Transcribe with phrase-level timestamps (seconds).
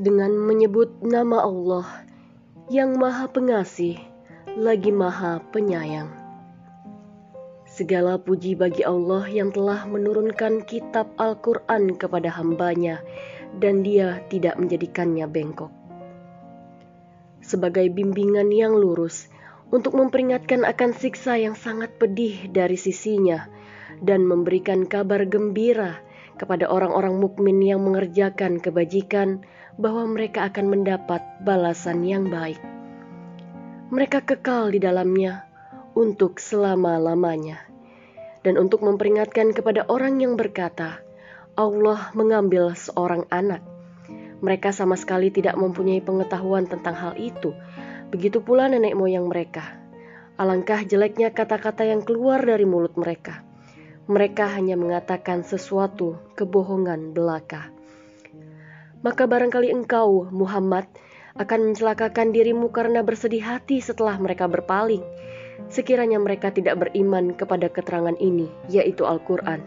[0.00, 1.84] dengan menyebut nama Allah
[2.72, 4.00] yang Maha Pengasih
[4.56, 6.08] lagi Maha Penyayang.
[7.68, 13.04] Segala puji bagi Allah yang telah menurunkan kitab Al-Quran kepada hambanya
[13.60, 15.70] dan dia tidak menjadikannya bengkok.
[17.44, 19.28] Sebagai bimbingan yang lurus
[19.68, 23.46] untuk memperingatkan akan siksa yang sangat pedih dari sisinya
[24.00, 26.00] dan memberikan kabar gembira
[26.40, 29.44] kepada orang-orang mukmin yang mengerjakan kebajikan
[29.76, 32.56] bahwa mereka akan mendapat balasan yang baik.
[33.92, 35.44] Mereka kekal di dalamnya
[35.92, 37.68] untuk selama-lamanya.
[38.40, 41.04] Dan untuk memperingatkan kepada orang yang berkata,
[41.60, 43.60] Allah mengambil seorang anak.
[44.40, 47.52] Mereka sama sekali tidak mempunyai pengetahuan tentang hal itu.
[48.08, 49.76] Begitu pula nenek moyang mereka.
[50.40, 53.44] Alangkah jeleknya kata-kata yang keluar dari mulut mereka.
[54.10, 57.70] Mereka hanya mengatakan sesuatu kebohongan belaka.
[59.06, 60.90] Maka barangkali engkau, Muhammad,
[61.38, 65.06] akan mencelakakan dirimu karena bersedih hati setelah mereka berpaling.
[65.70, 69.62] Sekiranya mereka tidak beriman kepada keterangan ini, yaitu Al-Quran.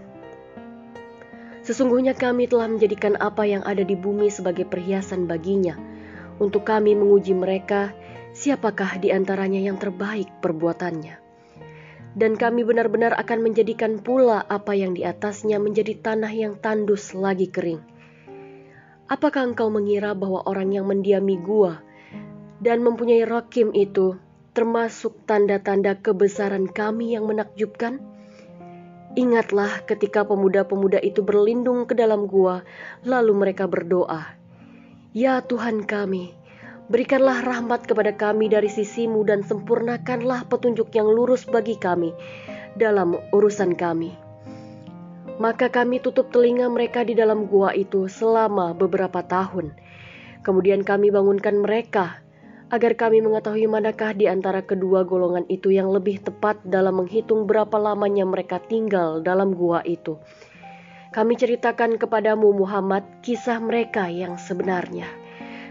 [1.63, 5.79] Sesungguhnya kami telah menjadikan apa yang ada di bumi sebagai perhiasan baginya.
[6.43, 7.95] Untuk kami menguji mereka,
[8.35, 11.22] siapakah di antaranya yang terbaik perbuatannya.
[12.13, 17.49] Dan kami benar-benar akan menjadikan pula apa yang di atasnya menjadi tanah yang tandus lagi
[17.49, 17.81] kering.
[19.09, 21.81] Apakah engkau mengira bahwa orang yang mendiami gua
[22.61, 24.15] dan mempunyai rakim itu
[24.53, 27.97] termasuk tanda-tanda kebesaran kami yang menakjubkan?
[29.13, 32.65] Ingatlah ketika pemuda-pemuda itu berlindung ke dalam gua,
[33.05, 34.37] lalu mereka berdoa,
[35.13, 36.33] "Ya Tuhan kami,
[36.91, 42.11] berikanlah rahmat kepada kami dari sisimu dan sempurnakanlah petunjuk yang lurus bagi kami
[42.79, 44.15] dalam urusan kami."
[45.41, 49.73] Maka kami tutup telinga mereka di dalam gua itu selama beberapa tahun.
[50.45, 52.21] Kemudian kami bangunkan mereka
[52.73, 57.77] agar kami mengetahui manakah di antara kedua golongan itu yang lebih tepat dalam menghitung berapa
[57.77, 60.17] lamanya mereka tinggal dalam gua itu.
[61.13, 65.22] Kami ceritakan kepadamu Muhammad kisah mereka yang sebenarnya.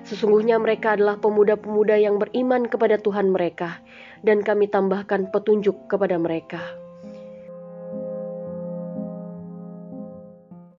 [0.03, 3.79] Sesungguhnya mereka adalah pemuda-pemuda yang beriman kepada Tuhan mereka,
[4.27, 6.82] dan kami tambahkan petunjuk kepada mereka.